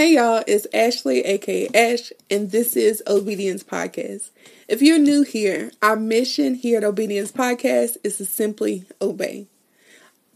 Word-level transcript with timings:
Hey 0.00 0.14
y'all, 0.14 0.42
it's 0.46 0.66
Ashley, 0.72 1.20
aka 1.26 1.68
Ash, 1.74 2.10
and 2.30 2.50
this 2.50 2.74
is 2.74 3.02
Obedience 3.06 3.62
Podcast. 3.62 4.30
If 4.66 4.80
you're 4.80 4.98
new 4.98 5.24
here, 5.24 5.72
our 5.82 5.94
mission 5.94 6.54
here 6.54 6.78
at 6.78 6.84
Obedience 6.84 7.30
Podcast 7.30 7.98
is 8.02 8.16
to 8.16 8.24
simply 8.24 8.86
obey. 9.02 9.46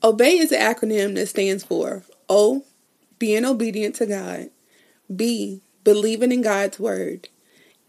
Obey 0.03 0.37
is 0.37 0.53
an 0.53 0.61
acronym 0.61 1.15
that 1.15 1.29
stands 1.29 1.65
for 1.65 2.03
O, 2.29 2.67
being 3.19 3.47
obedient 3.47 3.95
to 3.95 4.05
God, 4.05 4.51
B, 5.17 5.63
believing 5.83 6.31
in 6.31 6.43
God's 6.43 6.79
word, 6.79 7.31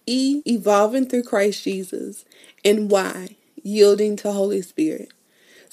E, 0.05 0.43
evolving 0.47 1.09
through 1.09 1.23
Christ 1.23 1.61
Jesus, 1.61 2.23
and 2.63 2.89
Y, 2.89 3.35
yielding 3.63 4.15
to 4.15 4.31
Holy 4.31 4.61
Spirit. 4.61 5.11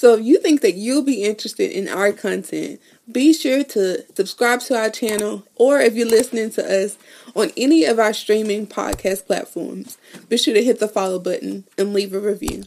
So 0.03 0.14
if 0.14 0.25
you 0.25 0.41
think 0.41 0.62
that 0.62 0.75
you'll 0.75 1.05
be 1.05 1.23
interested 1.23 1.71
in 1.71 1.87
our 1.87 2.11
content, 2.11 2.80
be 3.12 3.32
sure 3.32 3.62
to 3.62 4.05
subscribe 4.17 4.59
to 4.62 4.77
our 4.77 4.91
channel 4.91 5.45
or 5.55 5.79
if 5.79 5.95
you're 5.95 6.09
listening 6.09 6.50
to 6.55 6.85
us 6.85 6.98
on 7.36 7.53
any 7.57 7.85
of 7.85 8.00
our 8.00 8.12
streaming 8.12 8.67
podcast 8.67 9.26
platforms, 9.26 9.99
be 10.29 10.36
sure 10.36 10.54
to 10.54 10.64
hit 10.64 10.81
the 10.81 10.89
follow 10.89 11.21
button 11.21 11.62
and 11.79 11.95
leave 11.95 12.12
a 12.14 12.18
review. 12.18 12.64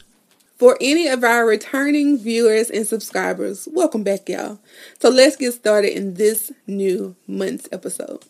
For 0.55 0.77
any 0.79 1.09
of 1.09 1.25
our 1.25 1.45
returning 1.45 2.17
viewers 2.17 2.69
and 2.69 2.87
subscribers, 2.87 3.67
welcome 3.69 4.03
back, 4.03 4.29
y'all. 4.29 4.59
So 5.01 5.09
let's 5.09 5.35
get 5.35 5.51
started 5.55 5.91
in 5.91 6.13
this 6.13 6.53
new 6.67 7.17
month's 7.27 7.67
episode. 7.69 8.23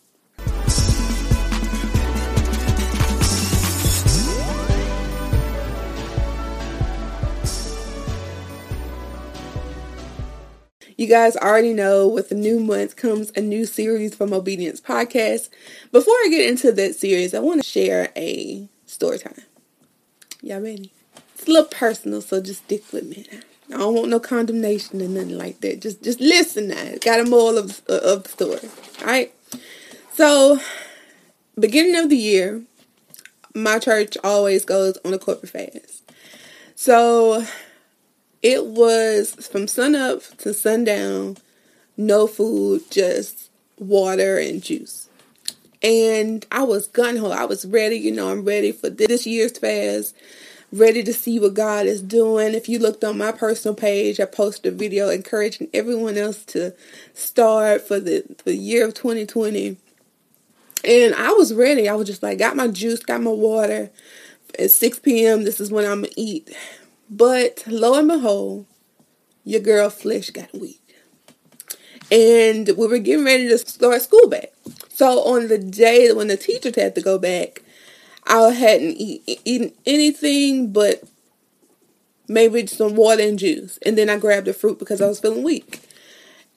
You 10.96 11.06
guys 11.06 11.36
already 11.36 11.74
know 11.74 12.08
with 12.08 12.30
the 12.30 12.34
new 12.34 12.58
month 12.58 12.96
comes 12.96 13.30
a 13.36 13.42
new 13.42 13.66
series 13.66 14.14
from 14.14 14.32
Obedience 14.32 14.80
Podcast. 14.80 15.50
Before 15.92 16.14
I 16.14 16.28
get 16.30 16.48
into 16.48 16.72
that 16.72 16.94
series, 16.94 17.34
I 17.34 17.40
want 17.40 17.62
to 17.62 17.68
share 17.68 18.10
a 18.16 18.66
story 18.86 19.18
time. 19.18 19.42
Y'all 20.40 20.62
ready? 20.62 20.90
It's 21.34 21.46
a 21.46 21.50
little 21.50 21.68
personal, 21.68 22.22
so 22.22 22.40
just 22.40 22.64
stick 22.64 22.90
with 22.94 23.04
me. 23.04 23.26
I 23.68 23.76
don't 23.76 23.94
want 23.94 24.08
no 24.08 24.18
condemnation 24.18 25.02
or 25.02 25.08
nothing 25.08 25.36
like 25.36 25.60
that. 25.60 25.82
Just 25.82 26.02
just 26.02 26.18
listen 26.18 26.68
now. 26.68 26.92
Got 27.02 27.20
a 27.20 27.24
moral 27.24 27.58
of, 27.58 27.84
of 27.88 28.22
the 28.22 28.28
story. 28.30 28.70
Alright? 29.00 29.34
So, 30.14 30.60
beginning 31.60 31.96
of 31.96 32.08
the 32.08 32.16
year, 32.16 32.62
my 33.54 33.78
church 33.78 34.16
always 34.24 34.64
goes 34.64 34.96
on 35.04 35.12
a 35.12 35.18
corporate 35.18 35.52
fast. 35.52 36.10
So, 36.74 37.44
it 38.46 38.64
was 38.64 39.34
from 39.48 39.66
sunup 39.66 40.22
to 40.38 40.54
sundown, 40.54 41.36
no 41.96 42.28
food, 42.28 42.88
just 42.92 43.50
water 43.76 44.38
and 44.38 44.62
juice. 44.62 45.08
And 45.82 46.46
I 46.52 46.62
was 46.62 46.86
gun 46.86 47.16
ho. 47.16 47.32
I 47.32 47.44
was 47.44 47.66
ready, 47.66 47.96
you 47.96 48.12
know, 48.12 48.30
I'm 48.30 48.44
ready 48.44 48.70
for 48.70 48.88
this 48.88 49.26
year's 49.26 49.58
fast, 49.58 50.14
ready 50.70 51.02
to 51.02 51.12
see 51.12 51.40
what 51.40 51.54
God 51.54 51.86
is 51.86 52.00
doing. 52.00 52.54
If 52.54 52.68
you 52.68 52.78
looked 52.78 53.02
on 53.02 53.18
my 53.18 53.32
personal 53.32 53.74
page, 53.74 54.20
I 54.20 54.26
posted 54.26 54.74
a 54.74 54.76
video 54.76 55.08
encouraging 55.08 55.68
everyone 55.74 56.16
else 56.16 56.44
to 56.44 56.72
start 57.14 57.82
for 57.82 57.98
the, 57.98 58.22
for 58.38 58.44
the 58.44 58.56
year 58.56 58.86
of 58.86 58.94
2020. 58.94 59.76
And 60.84 61.14
I 61.16 61.32
was 61.32 61.52
ready. 61.52 61.88
I 61.88 61.96
was 61.96 62.06
just 62.06 62.22
like, 62.22 62.38
got 62.38 62.54
my 62.54 62.68
juice, 62.68 63.00
got 63.00 63.20
my 63.20 63.32
water. 63.32 63.90
At 64.56 64.70
6 64.70 65.00
p.m., 65.00 65.42
this 65.42 65.60
is 65.60 65.72
when 65.72 65.84
I'm 65.84 66.02
going 66.02 66.12
to 66.12 66.20
eat. 66.20 66.56
But 67.08 67.64
lo 67.66 67.94
and 67.94 68.08
behold, 68.08 68.66
your 69.44 69.60
girl 69.60 69.90
flesh 69.90 70.30
got 70.30 70.52
weak. 70.54 70.80
And 72.10 72.68
we 72.76 72.86
were 72.86 72.98
getting 72.98 73.24
ready 73.24 73.48
to 73.48 73.58
start 73.58 74.02
school 74.02 74.28
back. 74.28 74.52
So 74.88 75.20
on 75.24 75.48
the 75.48 75.58
day 75.58 76.12
when 76.12 76.28
the 76.28 76.36
teachers 76.36 76.76
had 76.76 76.94
to 76.94 77.02
go 77.02 77.18
back, 77.18 77.62
I 78.26 78.50
hadn't 78.50 78.96
eat, 78.96 79.40
eaten 79.44 79.72
anything 79.84 80.72
but 80.72 81.04
maybe 82.28 82.66
some 82.66 82.96
water 82.96 83.22
and 83.22 83.38
juice. 83.38 83.78
And 83.84 83.96
then 83.96 84.10
I 84.10 84.18
grabbed 84.18 84.48
a 84.48 84.52
fruit 84.52 84.78
because 84.78 85.00
I 85.00 85.06
was 85.06 85.20
feeling 85.20 85.42
weak. 85.44 85.80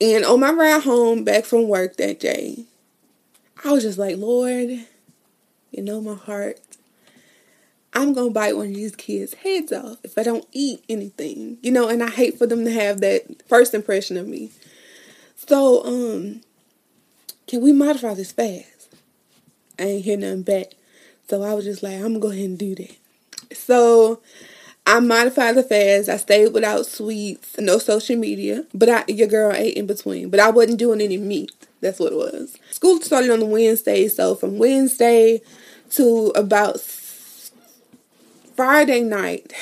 And 0.02 0.26
on 0.26 0.40
my 0.40 0.52
ride 0.52 0.84
home 0.84 1.24
back 1.24 1.46
from 1.46 1.68
work 1.68 1.98
that 1.98 2.20
day, 2.20 2.66
I 3.64 3.72
was 3.72 3.84
just 3.84 3.98
like, 3.98 4.18
Lord, 4.18 4.70
you 5.72 5.84
know 5.84 6.02
my 6.02 6.16
heart. 6.16 6.69
I'm 7.94 8.14
gonna 8.14 8.32
bite 8.32 8.56
one 8.56 8.68
of 8.68 8.76
these 8.76 8.96
kids' 8.96 9.34
heads 9.34 9.72
off 9.72 9.98
if 10.04 10.18
I 10.18 10.24
don't 10.24 10.46
eat 10.52 10.84
anything, 10.90 11.58
you 11.62 11.72
know, 11.72 11.88
and 11.90 12.04
I 12.04 12.10
hate 12.10 12.38
for 12.38 12.46
them 12.46 12.66
to 12.66 12.72
have 12.72 13.02
that 13.02 13.48
first 13.48 13.74
impression 13.74 14.18
of 14.18 14.28
me. 14.28 14.52
So, 15.36 15.84
um, 15.86 16.42
can 17.48 17.62
we 17.62 17.72
modify 17.72 18.14
this 18.14 18.32
fast? 18.32 18.94
I 19.80 19.84
ain't 19.84 20.06
hear 20.06 20.18
nothing 20.18 20.44
back. 20.44 20.68
So 21.30 21.44
I 21.44 21.54
was 21.54 21.66
just 21.66 21.82
like, 21.82 21.96
I'm 21.96 22.02
gonna 22.02 22.20
go 22.20 22.32
ahead 22.32 22.46
and 22.46 22.60
do 22.60 22.76
that. 22.76 22.96
So 23.56 24.22
I 24.86 25.00
modified 25.00 25.56
the 25.56 25.64
fast. 25.64 26.10
I 26.10 26.18
stayed 26.18 26.54
without 26.54 26.86
sweets, 26.86 27.56
no 27.60 27.78
social 27.78 28.18
media, 28.18 28.66
but 28.74 28.90
I 28.90 29.04
your 29.08 29.28
girl 29.28 29.54
ate 29.54 29.78
in 29.78 29.88
between. 29.88 30.30
But 30.30 30.40
I 30.40 30.50
wasn't 30.50 30.80
doing 30.80 31.02
any 31.02 31.18
meat. 31.18 31.52
That's 31.82 32.00
what 32.00 32.12
it 32.12 32.18
was. 32.18 32.58
School 32.72 33.00
started 33.02 33.30
on 33.30 33.40
the 33.40 33.46
Wednesday, 33.46 34.08
so 34.08 34.36
from 34.36 34.58
Wednesday 34.58 35.42
to 35.92 36.32
about 36.36 36.80
Friday 38.60 39.00
night, 39.00 39.54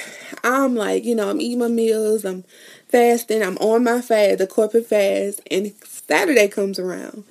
I'm 0.44 0.74
like, 0.74 1.06
you 1.06 1.14
know, 1.14 1.30
I'm 1.30 1.40
eating 1.40 1.60
my 1.60 1.68
meals, 1.68 2.26
I'm 2.26 2.44
fasting, 2.88 3.44
I'm 3.44 3.56
on 3.60 3.84
my 3.84 4.02
fast, 4.02 4.40
the 4.40 4.48
corporate 4.48 4.88
fast, 4.88 5.40
and 5.52 5.72
Saturday 5.86 6.48
comes 6.48 6.80
around. 6.80 7.24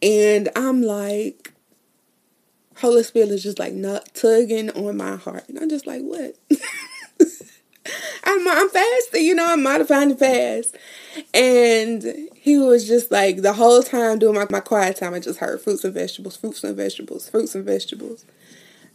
And 0.00 0.48
I'm 0.56 0.80
like, 0.80 1.52
Holy 2.76 3.02
Spirit 3.02 3.28
is 3.28 3.42
just 3.42 3.58
like 3.58 3.74
not 3.74 4.14
tugging 4.14 4.70
on 4.70 4.96
my 4.96 5.16
heart. 5.16 5.46
And 5.50 5.58
I'm 5.58 5.68
just 5.68 5.86
like, 5.86 6.00
what? 6.00 6.34
I'm, 8.24 8.48
I'm 8.48 8.70
fasting, 8.70 9.26
you 9.26 9.34
know, 9.34 9.52
I'm 9.52 9.62
modifying 9.62 10.08
the 10.08 10.16
fast. 10.16 10.78
And 11.34 12.30
he 12.34 12.56
was 12.56 12.88
just 12.88 13.10
like, 13.10 13.42
the 13.42 13.52
whole 13.52 13.82
time 13.82 14.18
doing 14.18 14.36
my, 14.36 14.46
my 14.48 14.60
quiet 14.60 14.96
time, 14.96 15.12
I 15.12 15.20
just 15.20 15.40
heard 15.40 15.60
fruits 15.60 15.84
and 15.84 15.92
vegetables, 15.92 16.38
fruits 16.38 16.64
and 16.64 16.74
vegetables, 16.74 17.28
fruits 17.28 17.54
and 17.54 17.66
vegetables. 17.66 18.24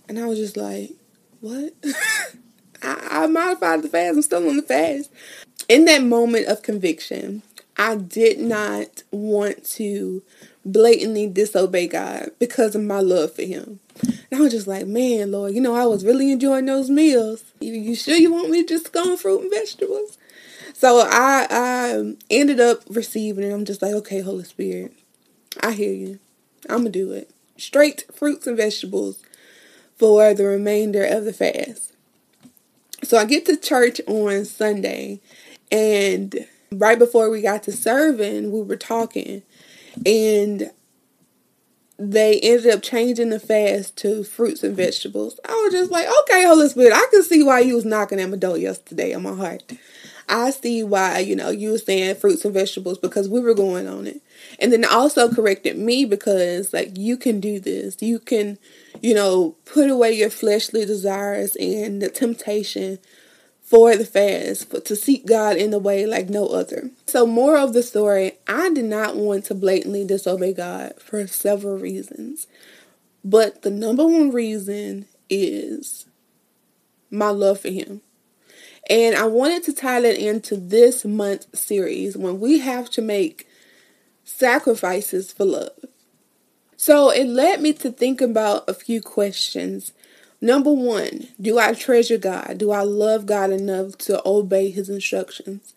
And 0.09 0.17
I 0.17 0.25
was 0.25 0.39
just 0.39 0.57
like, 0.57 0.93
what? 1.41 1.73
I, 2.83 3.07
I 3.23 3.27
modified 3.27 3.83
the 3.83 3.89
fast. 3.89 4.15
I'm 4.15 4.21
still 4.21 4.49
on 4.49 4.57
the 4.57 4.63
fast. 4.63 5.11
In 5.67 5.85
that 5.85 6.03
moment 6.03 6.47
of 6.47 6.63
conviction, 6.63 7.43
I 7.77 7.95
did 7.95 8.39
not 8.39 9.03
want 9.11 9.65
to 9.71 10.23
blatantly 10.65 11.27
disobey 11.27 11.87
God 11.87 12.31
because 12.39 12.75
of 12.75 12.83
my 12.83 12.99
love 12.99 13.33
for 13.33 13.43
Him. 13.43 13.79
And 14.03 14.39
I 14.39 14.39
was 14.39 14.51
just 14.51 14.67
like, 14.67 14.87
man, 14.87 15.31
Lord, 15.31 15.53
you 15.53 15.61
know, 15.61 15.75
I 15.75 15.85
was 15.85 16.05
really 16.05 16.31
enjoying 16.31 16.65
those 16.65 16.89
meals. 16.89 17.43
You, 17.59 17.73
you 17.73 17.95
sure 17.95 18.15
you 18.15 18.31
want 18.31 18.49
me 18.49 18.63
to 18.63 18.67
just 18.67 18.91
go 18.91 19.11
on 19.11 19.17
fruit 19.17 19.41
and 19.41 19.51
vegetables? 19.51 20.17
So 20.73 20.99
I, 20.99 21.47
I 21.49 22.15
ended 22.29 22.59
up 22.59 22.81
receiving 22.89 23.43
it. 23.43 23.53
I'm 23.53 23.65
just 23.65 23.81
like, 23.81 23.93
okay, 23.93 24.21
Holy 24.21 24.43
Spirit, 24.43 24.93
I 25.61 25.71
hear 25.73 25.93
you. 25.93 26.19
I'm 26.69 26.81
going 26.81 26.91
to 26.91 26.99
do 26.99 27.11
it. 27.11 27.31
Straight 27.57 28.05
fruits 28.13 28.47
and 28.47 28.57
vegetables 28.57 29.21
for 30.01 30.33
the 30.33 30.43
remainder 30.43 31.05
of 31.05 31.25
the 31.25 31.31
fast. 31.31 31.93
So 33.03 33.19
I 33.19 33.25
get 33.25 33.45
to 33.45 33.55
church 33.55 34.01
on 34.07 34.45
Sunday, 34.45 35.21
and 35.71 36.47
right 36.71 36.97
before 36.97 37.29
we 37.29 37.39
got 37.39 37.61
to 37.63 37.71
serving, 37.71 38.51
we 38.51 38.63
were 38.63 38.77
talking, 38.77 39.43
and 40.03 40.71
they 41.99 42.39
ended 42.39 42.73
up 42.73 42.81
changing 42.81 43.29
the 43.29 43.39
fast 43.39 43.95
to 43.97 44.23
fruits 44.23 44.63
and 44.63 44.75
vegetables. 44.75 45.39
I 45.47 45.53
was 45.53 45.71
just 45.71 45.91
like, 45.91 46.07
okay, 46.23 46.45
Holy 46.45 46.67
Spirit, 46.67 46.93
I 46.93 47.07
can 47.11 47.21
see 47.21 47.43
why 47.43 47.59
you 47.59 47.75
was 47.75 47.85
knocking 47.85 48.19
at 48.19 48.27
my 48.27 48.37
door 48.37 48.57
yesterday 48.57 49.13
on 49.13 49.21
my 49.21 49.35
heart. 49.35 49.71
I 50.29 50.51
see 50.51 50.83
why, 50.83 51.19
you 51.19 51.35
know, 51.35 51.49
you 51.49 51.71
were 51.71 51.77
saying 51.77 52.15
fruits 52.15 52.45
and 52.45 52.53
vegetables 52.53 52.97
because 52.97 53.27
we 53.27 53.39
were 53.39 53.53
going 53.53 53.87
on 53.87 54.07
it. 54.07 54.21
And 54.59 54.71
then 54.71 54.85
also 54.85 55.33
corrected 55.33 55.77
me 55.77 56.05
because, 56.05 56.73
like, 56.73 56.97
you 56.97 57.17
can 57.17 57.39
do 57.39 57.59
this. 57.59 58.01
You 58.01 58.19
can, 58.19 58.57
you 59.01 59.13
know, 59.13 59.55
put 59.65 59.89
away 59.89 60.13
your 60.13 60.29
fleshly 60.29 60.85
desires 60.85 61.55
and 61.57 62.01
the 62.01 62.09
temptation 62.09 62.99
for 63.61 63.95
the 63.95 64.05
fast, 64.05 64.69
but 64.69 64.83
to 64.85 64.97
seek 64.97 65.25
God 65.25 65.55
in 65.55 65.73
a 65.73 65.79
way 65.79 66.05
like 66.05 66.29
no 66.29 66.47
other. 66.47 66.89
So, 67.07 67.25
more 67.25 67.57
of 67.57 67.73
the 67.73 67.83
story, 67.83 68.33
I 68.45 68.69
did 68.69 68.85
not 68.85 69.15
want 69.15 69.45
to 69.45 69.55
blatantly 69.55 70.05
disobey 70.05 70.53
God 70.53 70.95
for 70.99 71.25
several 71.27 71.77
reasons. 71.77 72.47
But 73.23 73.61
the 73.61 73.69
number 73.69 74.05
one 74.05 74.31
reason 74.31 75.05
is 75.29 76.05
my 77.09 77.29
love 77.29 77.61
for 77.61 77.69
Him. 77.69 78.01
And 78.89 79.15
I 79.15 79.25
wanted 79.25 79.63
to 79.63 79.73
tie 79.73 80.01
that 80.01 80.17
into 80.17 80.57
this 80.57 81.05
month 81.05 81.55
series 81.55 82.17
when 82.17 82.39
we 82.39 82.59
have 82.59 82.89
to 82.91 83.01
make 83.01 83.47
sacrifices 84.23 85.31
for 85.31 85.45
love. 85.45 85.85
So 86.77 87.11
it 87.11 87.25
led 87.25 87.61
me 87.61 87.73
to 87.73 87.91
think 87.91 88.21
about 88.21 88.67
a 88.67 88.73
few 88.73 89.01
questions. 89.01 89.93
Number 90.41 90.73
one, 90.73 91.27
do 91.39 91.59
I 91.59 91.73
treasure 91.73 92.17
God? 92.17 92.57
Do 92.57 92.71
I 92.71 92.81
love 92.81 93.27
God 93.27 93.51
enough 93.51 93.99
to 93.99 94.19
obey 94.25 94.71
His 94.71 94.89
instructions? 94.89 95.75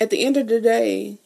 At 0.00 0.10
the 0.10 0.24
end 0.24 0.36
of 0.36 0.48
the 0.48 0.60
day, 0.60 1.18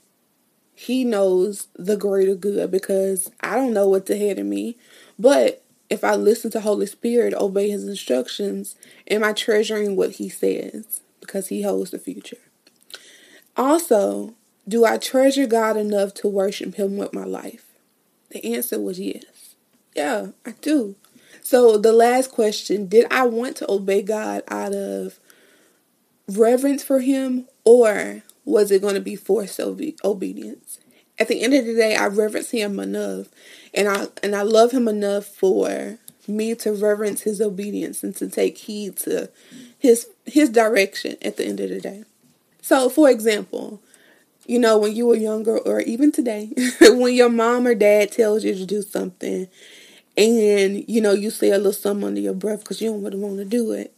He 0.74 1.02
knows 1.02 1.68
the 1.74 1.96
greater 1.96 2.34
good 2.34 2.70
because 2.70 3.30
I 3.40 3.54
don't 3.56 3.72
know 3.72 3.88
what's 3.88 4.10
ahead 4.10 4.38
of 4.38 4.44
me. 4.44 4.76
But 5.18 5.63
if 5.90 6.02
I 6.02 6.14
listen 6.14 6.50
to 6.52 6.60
Holy 6.60 6.86
Spirit, 6.86 7.34
obey 7.34 7.70
his 7.70 7.86
instructions, 7.86 8.76
am 9.08 9.22
I 9.22 9.32
treasuring 9.32 9.96
what 9.96 10.12
he 10.12 10.28
says? 10.28 11.00
Because 11.20 11.48
he 11.48 11.62
holds 11.62 11.90
the 11.90 11.98
future. 11.98 12.38
Also, 13.56 14.34
do 14.66 14.84
I 14.84 14.98
treasure 14.98 15.46
God 15.46 15.76
enough 15.76 16.14
to 16.14 16.28
worship 16.28 16.74
him 16.74 16.96
with 16.96 17.12
my 17.12 17.24
life? 17.24 17.66
The 18.30 18.54
answer 18.54 18.80
was 18.80 18.98
yes. 18.98 19.54
Yeah, 19.94 20.28
I 20.44 20.52
do. 20.60 20.96
So 21.42 21.76
the 21.76 21.92
last 21.92 22.32
question, 22.32 22.86
did 22.86 23.06
I 23.10 23.26
want 23.26 23.56
to 23.58 23.70
obey 23.70 24.02
God 24.02 24.42
out 24.48 24.74
of 24.74 25.20
reverence 26.28 26.82
for 26.82 27.00
him 27.00 27.46
or 27.64 28.22
was 28.44 28.70
it 28.70 28.82
going 28.82 28.94
to 28.94 29.00
be 29.00 29.16
forced 29.16 29.60
obe- 29.60 29.98
obedience? 30.02 30.78
At 31.18 31.28
the 31.28 31.42
end 31.42 31.54
of 31.54 31.64
the 31.64 31.74
day, 31.74 31.94
I 31.96 32.06
reverence 32.06 32.50
him 32.50 32.80
enough 32.80 33.28
and 33.72 33.88
I 33.88 34.06
and 34.22 34.34
I 34.34 34.42
love 34.42 34.72
him 34.72 34.88
enough 34.88 35.26
for 35.26 35.98
me 36.26 36.54
to 36.56 36.72
reverence 36.72 37.22
his 37.22 37.40
obedience 37.40 38.02
and 38.02 38.16
to 38.16 38.28
take 38.28 38.58
heed 38.58 38.96
to 38.98 39.30
his 39.78 40.08
his 40.26 40.48
direction 40.48 41.16
at 41.22 41.36
the 41.36 41.44
end 41.44 41.60
of 41.60 41.68
the 41.70 41.80
day. 41.80 42.04
So, 42.62 42.88
for 42.88 43.10
example, 43.10 43.80
you 44.46 44.58
know, 44.58 44.78
when 44.78 44.94
you 44.94 45.06
were 45.06 45.16
younger 45.16 45.58
or 45.58 45.80
even 45.80 46.12
today, 46.12 46.50
when 46.80 47.14
your 47.14 47.28
mom 47.28 47.66
or 47.66 47.74
dad 47.74 48.12
tells 48.12 48.44
you 48.44 48.54
to 48.54 48.66
do 48.66 48.82
something 48.82 49.48
and, 50.16 50.88
you 50.88 51.00
know, 51.00 51.12
you 51.12 51.30
say 51.30 51.50
a 51.50 51.56
little 51.56 51.72
something 51.72 52.06
under 52.06 52.20
your 52.20 52.34
breath 52.34 52.60
because 52.60 52.80
you 52.80 52.90
don't 52.90 53.02
really 53.02 53.18
want 53.18 53.38
to 53.38 53.44
do 53.44 53.72
it, 53.72 53.92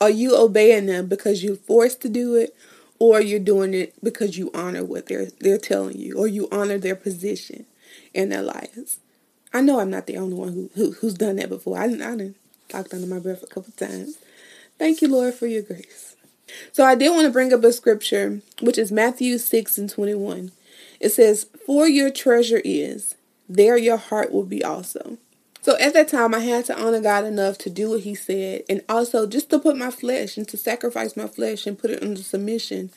are 0.00 0.10
you 0.10 0.36
obeying 0.36 0.86
them 0.86 1.06
because 1.06 1.44
you're 1.44 1.56
forced 1.56 2.00
to 2.02 2.08
do 2.08 2.34
it 2.34 2.54
or 3.02 3.20
you're 3.20 3.40
doing 3.40 3.74
it 3.74 3.92
because 4.00 4.38
you 4.38 4.48
honor 4.54 4.84
what 4.84 5.06
they're 5.06 5.26
they're 5.40 5.58
telling 5.58 5.98
you 5.98 6.16
or 6.16 6.28
you 6.28 6.48
honor 6.52 6.78
their 6.78 6.94
position 6.94 7.66
in 8.14 8.28
their 8.28 8.42
lives? 8.42 9.00
I 9.52 9.60
know 9.60 9.80
I'm 9.80 9.90
not 9.90 10.06
the 10.06 10.18
only 10.18 10.34
one 10.34 10.52
who, 10.52 10.70
who 10.76 10.92
who's 10.92 11.14
done 11.14 11.34
that 11.36 11.48
before. 11.48 11.78
I, 11.78 11.88
didn't 11.88 12.02
I 12.02 12.16
done 12.16 12.36
talked 12.68 12.94
under 12.94 13.08
my 13.08 13.18
breath 13.18 13.42
a 13.42 13.48
couple 13.48 13.72
times. 13.72 14.18
Thank 14.78 15.02
you, 15.02 15.08
Lord, 15.08 15.34
for 15.34 15.48
your 15.48 15.62
grace. 15.62 16.14
So 16.70 16.84
I 16.84 16.94
did 16.94 17.10
want 17.10 17.24
to 17.24 17.32
bring 17.32 17.52
up 17.52 17.64
a 17.64 17.72
scripture, 17.72 18.40
which 18.60 18.78
is 18.78 18.92
Matthew 18.92 19.36
6 19.36 19.78
and 19.78 19.90
21. 19.90 20.52
It 21.00 21.08
says, 21.08 21.48
For 21.66 21.88
your 21.88 22.10
treasure 22.10 22.62
is, 22.64 23.16
there 23.48 23.76
your 23.76 23.96
heart 23.96 24.30
will 24.30 24.44
be 24.44 24.62
also. 24.62 25.18
So 25.62 25.78
at 25.78 25.94
that 25.94 26.08
time, 26.08 26.34
I 26.34 26.40
had 26.40 26.64
to 26.66 26.78
honor 26.78 27.00
God 27.00 27.24
enough 27.24 27.56
to 27.58 27.70
do 27.70 27.90
what 27.90 28.00
He 28.00 28.14
said, 28.14 28.64
and 28.68 28.82
also 28.88 29.26
just 29.26 29.48
to 29.50 29.58
put 29.58 29.76
my 29.76 29.90
flesh 29.90 30.36
and 30.36 30.46
to 30.48 30.56
sacrifice 30.56 31.16
my 31.16 31.28
flesh 31.28 31.66
and 31.66 31.78
put 31.78 31.90
it 31.90 32.02
under 32.02 32.22
submission 32.22 32.90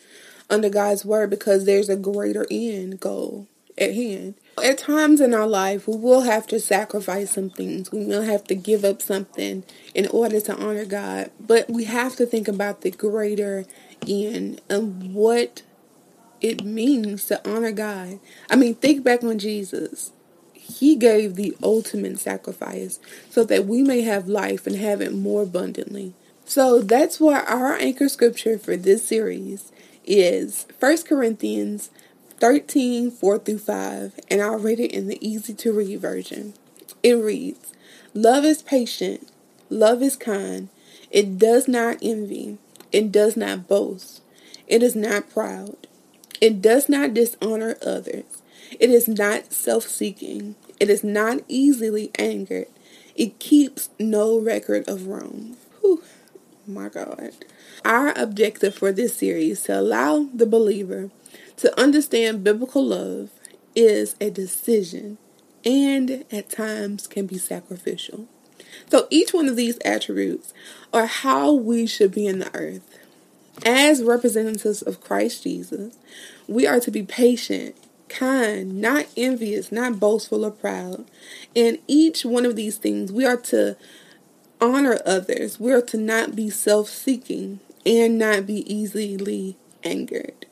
under 0.50 0.70
God's 0.70 1.06
word 1.06 1.30
because 1.30 1.66
there's 1.66 1.90
a 1.90 1.96
greater 1.96 2.46
end 2.52 3.00
goal 3.00 3.48
at 3.78 3.94
hand. 3.94 4.36
At 4.64 4.78
times 4.78 5.20
in 5.20 5.34
our 5.34 5.48
life, 5.48 5.88
we 5.88 5.98
will 5.98 6.22
have 6.22 6.48
to 6.48 6.60
sacrifice 6.60 7.32
some 7.32 7.50
things. 7.50 7.92
We 7.92 8.06
will 8.06 8.22
have 8.22 8.46
to 8.46 8.56
give 8.56 8.86
up 8.86 9.02
something 9.02 9.64
in 9.94 10.08
order 10.08 10.40
to 10.42 10.56
honor 10.56 10.86
God. 10.86 11.32
But 11.40 11.70
we 11.70 11.86
have 11.86 12.16
to 12.18 12.26
think 12.26 12.48
about 12.48 12.82
the 12.82 12.92
greater 12.92 13.66
end 14.08 14.62
and 14.70 15.14
what 15.14 15.64
it 16.42 16.64
means 16.64 17.26
to 17.26 17.50
honor 17.50 17.72
God. 17.72 18.20
I 18.50 18.56
mean, 18.56 18.76
think 18.76 19.04
back 19.04 19.24
on 19.24 19.40
Jesus. 19.40 20.12
He 20.68 20.96
gave 20.96 21.36
the 21.36 21.56
ultimate 21.62 22.20
sacrifice 22.20 23.00
so 23.30 23.44
that 23.46 23.66
we 23.66 23.84
may 23.84 24.02
have 24.02 24.28
life 24.28 24.66
and 24.66 24.76
have 24.76 25.00
it 25.02 25.14
more 25.14 25.44
abundantly. 25.44 26.14
So 26.46 26.82
that's 26.82 27.20
why 27.20 27.42
our 27.42 27.76
anchor 27.76 28.10
scripture 28.10 28.58
for 28.58 28.76
this 28.76 29.08
series 29.08 29.72
is 30.06 30.66
1 30.80 31.04
Corinthians 31.04 31.90
13, 32.40 33.12
4 33.12 33.40
through 33.40 33.60
5, 33.60 34.20
and 34.30 34.42
I'll 34.42 34.60
read 34.60 34.80
it 34.80 34.92
in 34.92 35.08
the 35.08 35.26
easy 35.26 35.54
to 35.54 35.72
read 35.72 36.00
version. 36.00 36.54
It 37.02 37.14
reads 37.14 37.74
Love 38.14 38.44
is 38.44 38.62
patient, 38.62 39.30
love 39.70 40.02
is 40.02 40.16
kind, 40.16 40.70
it 41.10 41.38
does 41.38 41.68
not 41.68 41.98
envy, 42.02 42.58
it 42.92 43.12
does 43.12 43.38
not 43.38 43.68
boast, 43.68 44.22
it 44.68 44.84
is 44.84 44.96
not 44.96 45.30
proud, 45.30 45.88
it 46.42 46.62
does 46.62 46.90
not 46.90 47.14
dishonor 47.14 47.78
others, 47.86 48.42
it 48.72 48.90
is 48.90 49.08
not 49.08 49.54
self 49.54 49.84
seeking, 49.84 50.56
it 50.80 50.90
is 50.90 51.04
not 51.04 51.40
easily 51.48 52.12
angered, 52.18 52.68
it 53.16 53.40
keeps 53.40 53.90
no 54.00 54.40
record 54.40 54.88
of 54.88 55.08
wrong. 55.08 55.58
Whew, 55.82 56.04
my 56.68 56.90
God. 56.90 57.32
Our 57.84 58.14
objective 58.18 58.76
for 58.76 58.92
this 58.92 59.16
series 59.16 59.64
to 59.64 59.80
allow 59.80 60.28
the 60.34 60.46
believer 60.46 61.12
to 61.58 61.80
understand 61.80 62.44
biblical 62.44 62.86
love 62.86 63.30
is 63.76 64.16
a 64.20 64.30
decision 64.30 65.18
and 65.66 66.26
at 66.32 66.50
times 66.50 67.08
can 67.08 67.26
be 67.26 67.38
sacrificial. 67.38 68.28
So 68.90 69.08
each 69.10 69.34
one 69.34 69.48
of 69.48 69.56
these 69.56 69.80
attributes 69.84 70.54
are 70.94 71.06
how 71.06 71.54
we 71.54 71.88
should 71.88 72.14
be 72.14 72.28
in 72.28 72.40
the 72.40 72.56
earth. 72.56 73.00
As 73.66 74.04
representatives 74.04 74.82
of 74.82 75.02
Christ 75.02 75.44
Jesus, 75.44 75.98
we 76.48 76.68
are 76.68 76.80
to 76.82 76.92
be 76.92 77.04
patient, 77.04 77.76
kind, 78.16 78.80
not 78.80 79.08
envious, 79.18 79.72
not 79.72 80.00
boastful 80.00 80.46
or 80.46 80.52
proud. 80.52 81.06
In 81.54 81.80
each 81.88 82.26
one 82.26 82.46
of 82.46 82.56
these 82.56 82.78
things, 82.78 83.12
we 83.12 83.26
are 83.26 83.38
to 83.38 83.76
honor 84.62 85.00
others. 85.06 85.60
We 85.60 85.74
are 85.74 85.82
to 85.84 85.98
not 85.98 86.36
be 86.36 86.50
self 86.50 86.90
seeking 86.90 87.60
and 87.86 88.18
not 88.18 88.48
be 88.48 88.72
easily 88.74 89.58
angered. 89.84 90.46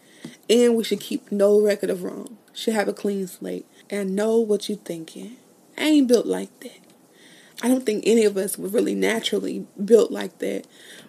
And 0.49 0.75
we 0.75 0.83
should 0.83 0.99
keep 0.99 1.31
no 1.31 1.59
record 1.59 1.89
of 1.89 2.03
wrong. 2.03 2.37
Should 2.53 2.75
have 2.75 2.87
a 2.87 2.93
clean 2.93 3.27
slate 3.27 3.65
and 3.89 4.15
know 4.15 4.37
what 4.37 4.69
you're 4.69 4.77
thinking. 4.77 5.37
I 5.77 5.85
ain't 5.85 6.07
built 6.07 6.25
like 6.25 6.57
that. 6.59 6.82
I 7.61 7.67
don't 7.67 7.85
think 7.85 8.03
any 8.05 8.25
of 8.25 8.35
us 8.35 8.57
were 8.57 8.67
really 8.67 8.95
naturally 8.95 9.65
built 9.83 10.11
like 10.11 10.39
that. 10.39 10.65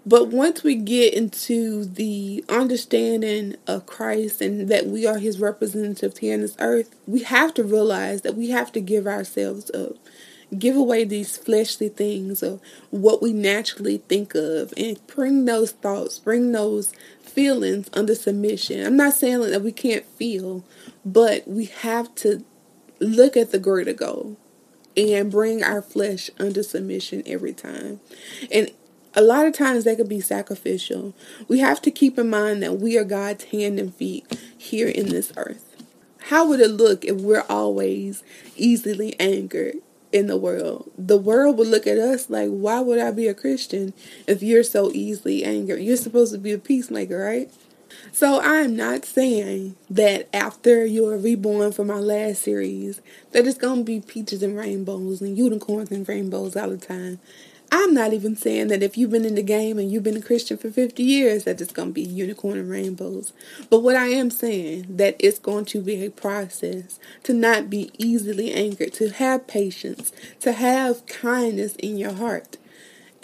But 0.06 0.28
once 0.28 0.62
we 0.62 0.74
get 0.74 1.14
into 1.14 1.84
the 1.84 2.44
understanding 2.48 3.56
of 3.66 3.86
Christ 3.86 4.40
and 4.40 4.68
that 4.68 4.86
we 4.86 5.06
are 5.06 5.18
his 5.18 5.40
representatives 5.40 6.18
here 6.18 6.34
on 6.34 6.42
this 6.42 6.56
earth, 6.60 6.94
we 7.06 7.22
have 7.22 7.54
to 7.54 7.64
realize 7.64 8.22
that 8.22 8.36
we 8.36 8.50
have 8.50 8.70
to 8.72 8.80
give 8.80 9.06
ourselves 9.06 9.70
up 9.72 9.96
give 10.58 10.76
away 10.76 11.04
these 11.04 11.36
fleshly 11.36 11.88
things 11.88 12.42
of 12.42 12.60
what 12.90 13.22
we 13.22 13.32
naturally 13.32 13.98
think 13.98 14.34
of 14.34 14.72
and 14.76 15.04
bring 15.06 15.44
those 15.44 15.72
thoughts, 15.72 16.18
bring 16.18 16.52
those 16.52 16.92
feelings 17.20 17.88
under 17.92 18.14
submission. 18.14 18.84
I'm 18.84 18.96
not 18.96 19.14
saying 19.14 19.40
that 19.40 19.62
we 19.62 19.72
can't 19.72 20.04
feel, 20.04 20.64
but 21.04 21.46
we 21.48 21.66
have 21.66 22.14
to 22.16 22.44
look 23.00 23.36
at 23.36 23.50
the 23.50 23.58
greater 23.58 23.92
goal 23.92 24.36
and 24.96 25.30
bring 25.30 25.62
our 25.62 25.82
flesh 25.82 26.30
under 26.38 26.62
submission 26.62 27.22
every 27.26 27.52
time. 27.52 28.00
And 28.50 28.70
a 29.14 29.22
lot 29.22 29.46
of 29.46 29.54
times 29.54 29.84
that 29.84 29.96
could 29.96 30.08
be 30.08 30.20
sacrificial. 30.20 31.14
We 31.48 31.60
have 31.60 31.80
to 31.82 31.90
keep 31.90 32.18
in 32.18 32.30
mind 32.30 32.62
that 32.62 32.78
we 32.80 32.98
are 32.98 33.04
God's 33.04 33.44
hand 33.44 33.78
and 33.78 33.94
feet 33.94 34.26
here 34.56 34.88
in 34.88 35.08
this 35.08 35.32
earth. 35.36 35.76
How 36.28 36.48
would 36.48 36.60
it 36.60 36.70
look 36.70 37.04
if 37.04 37.20
we're 37.20 37.44
always 37.48 38.22
easily 38.56 39.18
angered? 39.20 39.76
in 40.14 40.28
the 40.28 40.36
world. 40.36 40.92
The 40.96 41.18
world 41.18 41.58
would 41.58 41.66
look 41.66 41.88
at 41.88 41.98
us 41.98 42.30
like, 42.30 42.48
why 42.48 42.78
would 42.78 43.00
I 43.00 43.10
be 43.10 43.26
a 43.26 43.34
Christian 43.34 43.92
if 44.28 44.44
you're 44.44 44.62
so 44.62 44.92
easily 44.92 45.42
angered? 45.42 45.80
You're 45.80 45.96
supposed 45.96 46.32
to 46.32 46.38
be 46.38 46.52
a 46.52 46.58
peacemaker, 46.58 47.18
right? 47.18 47.50
So 48.12 48.40
I'm 48.40 48.76
not 48.76 49.04
saying 49.04 49.76
that 49.90 50.28
after 50.32 50.84
you're 50.84 51.18
reborn 51.18 51.72
from 51.72 51.90
our 51.90 52.00
last 52.00 52.42
series 52.42 53.00
that 53.32 53.46
it's 53.46 53.58
gonna 53.58 53.82
be 53.82 54.00
peaches 54.00 54.42
and 54.42 54.56
rainbows 54.56 55.20
and 55.20 55.36
unicorns 55.36 55.90
and 55.90 56.08
rainbows 56.08 56.56
all 56.56 56.70
the 56.70 56.76
time. 56.76 57.20
I'm 57.72 57.92
not 57.92 58.12
even 58.12 58.36
saying 58.36 58.68
that 58.68 58.84
if 58.84 58.96
you've 58.96 59.10
been 59.10 59.24
in 59.24 59.34
the 59.34 59.42
game 59.42 59.78
and 59.78 59.90
you've 59.90 60.04
been 60.04 60.16
a 60.16 60.22
Christian 60.22 60.56
for 60.56 60.70
50 60.70 61.02
years 61.02 61.42
that 61.42 61.60
it's 61.60 61.72
going 61.72 61.88
to 61.88 61.94
be 61.94 62.02
unicorn 62.02 62.56
and 62.56 62.70
rainbows. 62.70 63.32
But 63.68 63.80
what 63.80 63.96
I 63.96 64.06
am 64.06 64.30
saying 64.30 64.86
that 64.96 65.16
it's 65.18 65.40
going 65.40 65.64
to 65.66 65.80
be 65.80 66.04
a 66.04 66.10
process 66.10 67.00
to 67.24 67.32
not 67.32 67.70
be 67.70 67.90
easily 67.98 68.52
angered, 68.52 68.92
to 68.94 69.08
have 69.08 69.48
patience, 69.48 70.12
to 70.40 70.52
have 70.52 71.06
kindness 71.06 71.74
in 71.76 71.98
your 71.98 72.12
heart. 72.12 72.58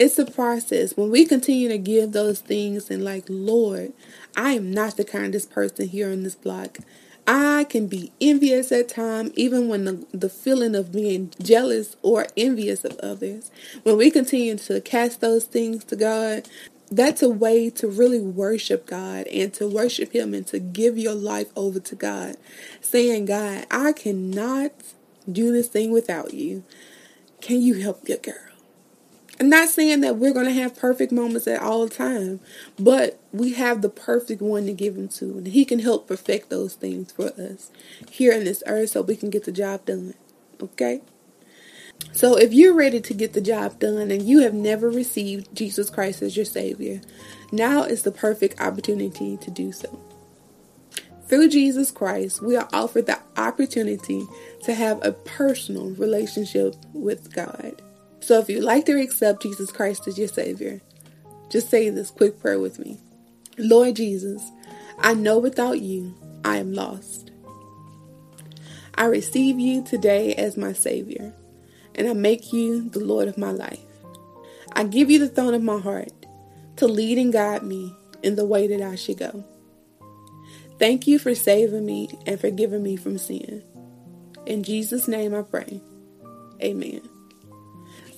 It's 0.01 0.17
a 0.17 0.25
process. 0.25 0.97
When 0.97 1.11
we 1.11 1.25
continue 1.25 1.69
to 1.69 1.77
give 1.77 2.11
those 2.11 2.39
things 2.39 2.89
and 2.89 3.05
like, 3.05 3.25
Lord, 3.29 3.93
I 4.35 4.53
am 4.53 4.71
not 4.71 4.97
the 4.97 5.05
kindest 5.05 5.51
person 5.51 5.89
here 5.89 6.11
on 6.11 6.23
this 6.23 6.33
block. 6.33 6.79
I 7.27 7.65
can 7.65 7.85
be 7.85 8.11
envious 8.19 8.71
at 8.71 8.89
times, 8.89 9.31
even 9.35 9.67
when 9.67 9.85
the, 9.85 10.07
the 10.11 10.27
feeling 10.27 10.73
of 10.73 10.91
being 10.91 11.31
jealous 11.39 11.97
or 12.01 12.25
envious 12.35 12.83
of 12.83 12.97
others. 12.97 13.51
When 13.83 13.95
we 13.95 14.09
continue 14.09 14.57
to 14.57 14.81
cast 14.81 15.21
those 15.21 15.45
things 15.45 15.83
to 15.83 15.95
God, 15.95 16.49
that's 16.91 17.21
a 17.21 17.29
way 17.29 17.69
to 17.69 17.87
really 17.87 18.21
worship 18.21 18.87
God 18.87 19.27
and 19.27 19.53
to 19.53 19.67
worship 19.67 20.13
Him 20.13 20.33
and 20.33 20.47
to 20.47 20.57
give 20.57 20.97
your 20.97 21.13
life 21.13 21.51
over 21.55 21.79
to 21.79 21.95
God. 21.95 22.37
Saying, 22.81 23.25
God, 23.25 23.67
I 23.69 23.93
cannot 23.93 24.71
do 25.31 25.51
this 25.51 25.67
thing 25.67 25.91
without 25.91 26.33
you. 26.33 26.63
Can 27.39 27.61
you 27.61 27.75
help 27.75 28.09
your 28.09 28.17
girl? 28.17 28.50
I'm 29.41 29.49
not 29.49 29.69
saying 29.69 30.01
that 30.01 30.17
we're 30.17 30.35
going 30.35 30.45
to 30.45 30.51
have 30.51 30.77
perfect 30.77 31.11
moments 31.11 31.47
at 31.47 31.63
all 31.63 31.89
time, 31.89 32.41
but 32.77 33.19
we 33.31 33.53
have 33.53 33.81
the 33.81 33.89
perfect 33.89 34.39
one 34.39 34.67
to 34.67 34.71
give 34.71 34.95
him 34.95 35.07
to. 35.07 35.39
And 35.39 35.47
he 35.47 35.65
can 35.65 35.79
help 35.79 36.07
perfect 36.07 36.51
those 36.51 36.75
things 36.75 37.11
for 37.11 37.29
us 37.29 37.71
here 38.07 38.33
in 38.33 38.43
this 38.43 38.61
earth 38.67 38.91
so 38.91 39.01
we 39.01 39.15
can 39.15 39.31
get 39.31 39.45
the 39.45 39.51
job 39.51 39.85
done. 39.85 40.13
Okay? 40.61 41.01
So 42.11 42.37
if 42.37 42.53
you're 42.53 42.75
ready 42.75 43.01
to 43.01 43.13
get 43.15 43.33
the 43.33 43.41
job 43.41 43.79
done 43.79 44.11
and 44.11 44.21
you 44.21 44.41
have 44.41 44.53
never 44.53 44.91
received 44.91 45.55
Jesus 45.55 45.89
Christ 45.89 46.21
as 46.21 46.35
your 46.37 46.45
Savior, 46.45 47.01
now 47.51 47.81
is 47.81 48.03
the 48.03 48.11
perfect 48.11 48.61
opportunity 48.61 49.37
to 49.37 49.49
do 49.49 49.71
so. 49.71 49.99
Through 51.25 51.49
Jesus 51.49 51.89
Christ, 51.89 52.43
we 52.43 52.55
are 52.55 52.69
offered 52.71 53.07
the 53.07 53.17
opportunity 53.35 54.23
to 54.65 54.75
have 54.75 55.03
a 55.03 55.13
personal 55.13 55.89
relationship 55.95 56.75
with 56.93 57.33
God. 57.33 57.81
So 58.21 58.39
if 58.39 58.49
you'd 58.49 58.63
like 58.63 58.85
to 58.85 58.99
accept 59.01 59.41
Jesus 59.41 59.71
Christ 59.71 60.07
as 60.07 60.17
your 60.17 60.27
Savior, 60.27 60.79
just 61.49 61.69
say 61.69 61.89
this 61.89 62.11
quick 62.11 62.39
prayer 62.39 62.59
with 62.59 62.79
me 62.79 62.99
Lord 63.57 63.97
Jesus, 63.97 64.51
I 64.99 65.13
know 65.13 65.39
without 65.39 65.81
you, 65.81 66.15
I 66.45 66.57
am 66.57 66.73
lost. 66.73 67.31
I 68.95 69.05
receive 69.05 69.59
you 69.59 69.83
today 69.83 70.33
as 70.35 70.57
my 70.57 70.73
Savior, 70.73 71.33
and 71.95 72.07
I 72.07 72.13
make 72.13 72.53
you 72.53 72.89
the 72.89 72.99
Lord 72.99 73.27
of 73.27 73.37
my 73.37 73.51
life. 73.51 73.83
I 74.73 74.83
give 74.83 75.09
you 75.09 75.19
the 75.19 75.29
throne 75.29 75.53
of 75.53 75.63
my 75.63 75.79
heart 75.79 76.13
to 76.77 76.87
lead 76.87 77.17
and 77.17 77.33
guide 77.33 77.63
me 77.63 77.95
in 78.23 78.35
the 78.35 78.45
way 78.45 78.67
that 78.67 78.81
I 78.81 78.95
should 78.95 79.17
go. 79.17 79.43
Thank 80.79 81.07
you 81.07 81.19
for 81.19 81.35
saving 81.35 81.85
me 81.85 82.09
and 82.25 82.39
forgiving 82.39 82.83
me 82.83 82.95
from 82.95 83.17
sin. 83.17 83.63
In 84.45 84.63
Jesus' 84.63 85.07
name 85.07 85.35
I 85.35 85.41
pray. 85.41 85.81
Amen. 86.61 87.01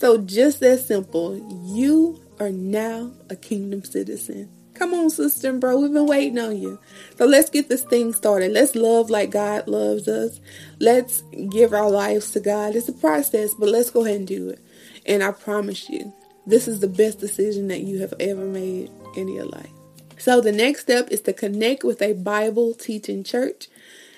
So, 0.04 0.18
just 0.18 0.60
that 0.60 0.82
simple, 0.82 1.38
you 1.64 2.22
are 2.38 2.50
now 2.50 3.14
a 3.30 3.38
kingdom 3.38 3.86
citizen. 3.86 4.50
Come 4.74 4.94
on, 4.94 5.10
sister 5.10 5.50
and 5.50 5.62
bro, 5.62 5.80
we've 5.80 5.94
been 5.94 6.08
waiting 6.08 6.38
on 6.40 6.62
you. 6.62 6.78
So 7.16 7.24
let's 7.24 7.50
get 7.50 7.70
this 7.70 7.84
thing 7.84 8.12
started. 8.12 8.52
Let's 8.52 8.76
love 8.76 9.10
like 9.10 9.30
God 9.30 9.70
loves 9.70 10.10
us. 10.10 10.42
Let's 10.82 11.22
give 11.50 11.72
our 11.72 11.90
lives 11.90 12.32
to 12.32 12.42
God. 12.42 12.76
It's 12.76 12.90
a 12.90 12.92
process, 12.92 13.54
but 13.54 13.70
let's 13.70 13.92
go 13.92 14.04
ahead 14.04 14.18
and 14.18 14.28
do 14.28 14.50
it. 14.50 14.60
And 15.06 15.24
I 15.24 15.32
promise 15.32 15.90
you, 15.90 16.12
this 16.46 16.68
is 16.68 16.82
the 16.82 16.90
best 16.90 17.20
decision 17.20 17.70
that 17.70 17.84
you 17.84 18.00
have 18.00 18.14
ever 18.20 18.44
made 18.44 18.92
in 19.16 19.30
your 19.30 19.46
life. 19.46 19.72
So 20.18 20.42
the 20.42 20.52
next 20.52 20.82
step 20.82 21.12
is 21.12 21.22
to 21.22 21.32
connect 21.32 21.86
with 21.86 22.02
a 22.02 22.12
Bible 22.12 22.74
teaching 22.74 23.24
church. 23.24 23.70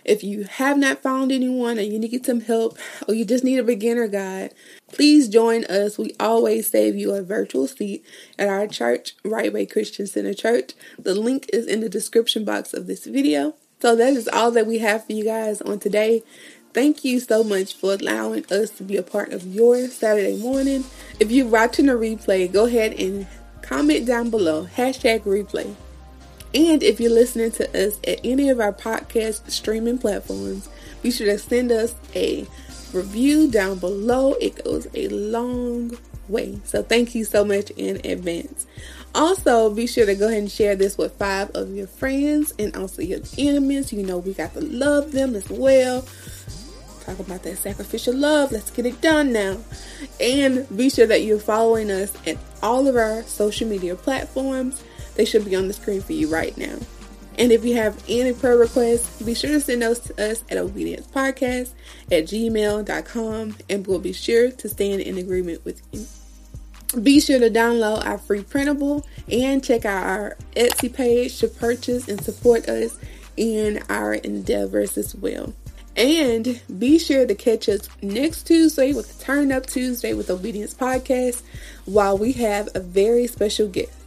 If 0.05 0.23
you 0.23 0.43
have 0.43 0.77
not 0.77 1.01
found 1.01 1.31
anyone 1.31 1.77
and 1.77 1.91
you 1.91 1.99
need 1.99 2.25
some 2.25 2.41
help 2.41 2.77
or 3.07 3.15
you 3.15 3.25
just 3.25 3.43
need 3.43 3.57
a 3.57 3.63
beginner 3.63 4.07
guide, 4.07 4.53
please 4.91 5.27
join 5.27 5.65
us. 5.65 5.97
We 5.97 6.15
always 6.19 6.69
save 6.69 6.95
you 6.95 7.13
a 7.13 7.23
virtual 7.23 7.67
seat 7.67 8.05
at 8.37 8.47
our 8.47 8.67
church, 8.67 9.15
Right 9.23 9.51
Way 9.51 9.65
Christian 9.65 10.07
Center 10.07 10.33
Church. 10.33 10.73
The 10.99 11.15
link 11.15 11.49
is 11.51 11.65
in 11.65 11.81
the 11.81 11.89
description 11.89 12.45
box 12.45 12.73
of 12.73 12.87
this 12.87 13.05
video. 13.05 13.55
So 13.81 13.95
that 13.95 14.13
is 14.13 14.27
all 14.27 14.51
that 14.51 14.67
we 14.67 14.77
have 14.79 15.05
for 15.05 15.13
you 15.13 15.25
guys 15.25 15.61
on 15.61 15.79
today. 15.79 16.23
Thank 16.73 17.03
you 17.03 17.19
so 17.19 17.43
much 17.43 17.73
for 17.73 17.93
allowing 17.93 18.45
us 18.51 18.69
to 18.71 18.83
be 18.83 18.97
a 18.97 19.03
part 19.03 19.31
of 19.31 19.45
your 19.47 19.87
Saturday 19.87 20.37
morning. 20.37 20.83
If 21.19 21.31
you're 21.31 21.47
watching 21.47 21.89
a 21.89 21.93
replay, 21.93 22.51
go 22.51 22.65
ahead 22.65 22.93
and 22.99 23.27
comment 23.61 24.05
down 24.05 24.29
below, 24.29 24.67
hashtag 24.75 25.21
replay. 25.21 25.75
And 26.55 26.81
if 26.81 27.01
you're 27.01 27.11
listening 27.11 27.51
to 27.51 27.85
us 27.85 27.99
at 28.07 28.21
any 28.23 28.49
of 28.49 28.61
our 28.61 28.71
podcast 28.71 29.51
streaming 29.51 29.97
platforms, 29.97 30.69
be 31.01 31.11
sure 31.11 31.27
to 31.27 31.37
send 31.37 31.69
us 31.69 31.93
a 32.15 32.47
review 32.93 33.51
down 33.51 33.77
below. 33.77 34.35
It 34.39 34.63
goes 34.63 34.87
a 34.93 35.09
long 35.09 35.97
way. 36.29 36.57
So 36.63 36.81
thank 36.81 37.13
you 37.13 37.25
so 37.25 37.43
much 37.43 37.71
in 37.71 37.97
advance. 38.05 38.65
Also, 39.13 39.69
be 39.69 39.85
sure 39.85 40.05
to 40.05 40.15
go 40.15 40.27
ahead 40.27 40.39
and 40.39 40.51
share 40.51 40.77
this 40.77 40.97
with 40.97 41.13
five 41.17 41.51
of 41.51 41.71
your 41.75 41.87
friends 41.87 42.53
and 42.57 42.73
also 42.77 43.01
your 43.01 43.19
enemies. 43.37 43.91
You 43.91 44.03
know, 44.03 44.19
we 44.19 44.33
got 44.33 44.53
to 44.53 44.61
love 44.61 45.11
them 45.11 45.35
as 45.35 45.49
well. 45.49 46.05
Talk 47.01 47.19
about 47.19 47.43
that 47.43 47.57
sacrificial 47.57 48.15
love. 48.15 48.53
Let's 48.53 48.71
get 48.71 48.85
it 48.85 49.01
done 49.01 49.33
now. 49.33 49.57
And 50.21 50.65
be 50.75 50.89
sure 50.89 51.05
that 51.05 51.23
you're 51.23 51.37
following 51.37 51.91
us 51.91 52.13
at 52.25 52.37
all 52.63 52.87
of 52.87 52.95
our 52.95 53.23
social 53.23 53.67
media 53.67 53.95
platforms. 53.95 54.81
They 55.15 55.25
should 55.25 55.45
be 55.45 55.55
on 55.55 55.67
the 55.67 55.73
screen 55.73 56.01
for 56.01 56.13
you 56.13 56.27
right 56.27 56.55
now. 56.57 56.77
And 57.37 57.51
if 57.51 57.65
you 57.65 57.75
have 57.75 58.01
any 58.07 58.33
prayer 58.33 58.57
requests, 58.57 59.21
be 59.21 59.33
sure 59.33 59.51
to 59.51 59.59
send 59.59 59.81
those 59.81 59.99
to 60.01 60.31
us 60.31 60.43
at 60.49 60.57
obediencepodcast 60.57 61.73
at 62.11 62.25
gmail.com 62.25 63.57
and 63.69 63.87
we'll 63.87 63.99
be 63.99 64.13
sure 64.13 64.51
to 64.51 64.69
stand 64.69 65.01
in 65.01 65.17
agreement 65.17 65.65
with 65.65 65.81
you. 65.91 66.05
Be 67.01 67.19
sure 67.19 67.39
to 67.39 67.49
download 67.49 68.05
our 68.05 68.17
free 68.17 68.43
printable 68.43 69.05
and 69.29 69.63
check 69.63 69.83
out 69.83 70.03
our 70.05 70.37
Etsy 70.55 70.93
page 70.93 71.39
to 71.39 71.49
purchase 71.49 72.07
and 72.07 72.23
support 72.23 72.69
us 72.69 72.97
in 73.35 73.83
our 73.89 74.13
endeavors 74.13 74.97
as 74.97 75.13
well. 75.13 75.53
And 75.97 76.61
be 76.77 76.99
sure 76.99 77.25
to 77.25 77.35
catch 77.35 77.67
us 77.67 77.89
next 78.01 78.43
Tuesday 78.43 78.93
with 78.93 79.19
Turn 79.19 79.51
Up 79.51 79.65
Tuesday 79.65 80.13
with 80.13 80.29
Obedience 80.29 80.73
Podcast 80.73 81.41
while 81.85 82.17
we 82.17 82.33
have 82.33 82.69
a 82.75 82.79
very 82.79 83.27
special 83.27 83.67
guest. 83.67 84.04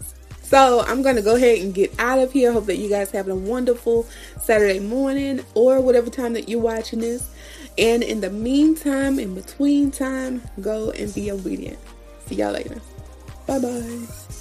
So 0.48 0.80
I'm 0.80 1.02
going 1.02 1.16
to 1.16 1.22
go 1.22 1.36
ahead 1.36 1.58
and 1.58 1.74
get 1.74 1.92
out 1.98 2.18
of 2.18 2.32
here. 2.32 2.52
Hope 2.52 2.64
that 2.66 2.78
you 2.78 2.88
guys 2.88 3.10
have 3.10 3.28
a 3.28 3.34
wonderful 3.34 4.06
Saturday 4.40 4.80
morning 4.80 5.44
or 5.52 5.82
whatever 5.82 6.08
time 6.08 6.32
that 6.32 6.48
you're 6.48 6.58
watching 6.58 7.00
this. 7.00 7.28
And 7.76 8.02
in 8.02 8.22
the 8.22 8.30
meantime, 8.30 9.18
in 9.18 9.34
between 9.34 9.90
time, 9.90 10.40
go 10.62 10.90
and 10.92 11.14
be 11.14 11.30
obedient. 11.30 11.78
See 12.28 12.36
y'all 12.36 12.52
later. 12.52 12.80
Bye 13.46 13.58
bye. 13.58 14.37